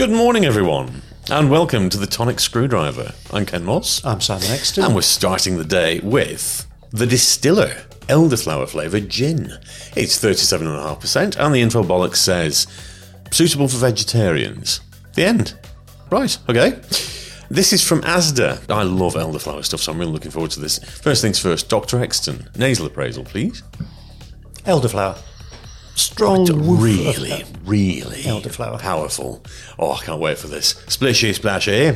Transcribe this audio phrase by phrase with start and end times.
[0.00, 3.12] Good morning, everyone, and welcome to the Tonic Screwdriver.
[3.34, 4.84] I'm Ken Moss, I'm Simon Exton.
[4.84, 7.74] and we're starting the day with the Distiller
[8.08, 9.52] Elderflower flavoured gin.
[9.94, 12.66] It's 37.5%, and the info bollocks says
[13.30, 14.80] suitable for vegetarians.
[15.16, 15.58] The end.
[16.10, 16.80] Right, okay.
[17.50, 18.70] This is from Asda.
[18.70, 20.78] I love elderflower stuff, so I'm really looking forward to this.
[20.78, 22.02] First things first, Dr.
[22.02, 23.62] Exton, nasal appraisal, please.
[24.64, 25.18] Elderflower.
[25.94, 26.46] Strong
[26.80, 28.78] Really, really Elderflower.
[28.80, 29.42] powerful.
[29.78, 30.74] Oh, I can't wait for this.
[30.86, 31.92] Splishy, splashy.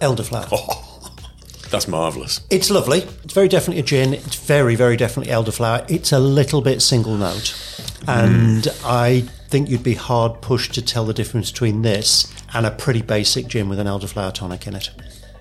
[0.00, 0.48] Elderflower.
[0.52, 0.80] Oh.
[1.70, 2.40] That's marvellous.
[2.50, 2.98] It's lovely.
[3.24, 4.14] It's very definitely a gin.
[4.14, 5.88] It's very, very definitely elderflower.
[5.90, 7.52] It's a little bit single note.
[8.06, 12.70] And I think you'd be hard pushed to tell the difference between this and a
[12.70, 14.90] pretty basic gin with an elderflower tonic in it.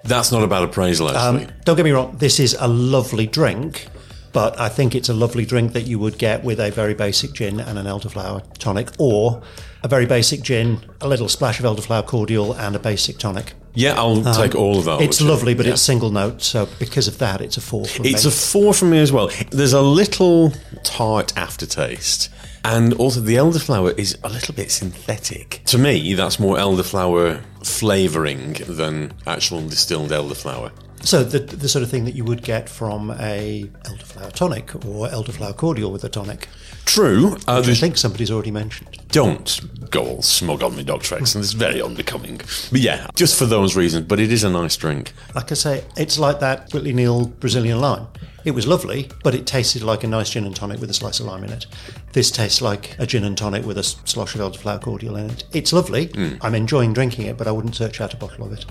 [0.05, 1.45] That's not a bad appraisal, actually.
[1.45, 3.87] Um, don't get me wrong, this is a lovely drink,
[4.33, 7.33] but I think it's a lovely drink that you would get with a very basic
[7.33, 9.41] gin and an elderflower tonic, or
[9.83, 13.53] a very basic gin, a little splash of elderflower cordial, and a basic tonic.
[13.75, 14.97] yeah, I'll take all of that.
[14.97, 15.71] Um, It's lovely, but Yeah.
[15.73, 18.29] it's single note, so because of that, it's a four from It's me.
[18.29, 19.31] a four from me as well.
[19.49, 20.53] There's a little
[20.83, 22.29] tart aftertaste.
[22.65, 25.63] And also, the elderflower is a little bit synthetic.
[25.65, 30.71] To me, that's more elderflower flavouring than actual distilled elderflower.
[31.03, 35.07] So the the sort of thing that you would get from a elderflower tonic or
[35.09, 36.47] elderflower cordial with a tonic.
[36.85, 38.89] True, uh, I think somebody's already mentioned.
[39.09, 41.15] don't go all smug on me, Dr.
[41.15, 42.37] X, and it's very unbecoming.
[42.71, 45.13] But yeah, just for those reasons, but it is a nice drink.
[45.35, 48.07] Like I say, it's like that Whitley Neill Brazilian lime.
[48.45, 51.19] It was lovely, but it tasted like a nice gin and tonic with a slice
[51.21, 51.65] of lime in it.
[52.11, 55.43] This tastes like a gin and tonic with a slosh of elderflower cordial in it.
[55.53, 56.11] It's lovely.
[56.41, 58.65] I'm enjoying drinking it, but I wouldn't search out a bottle of it.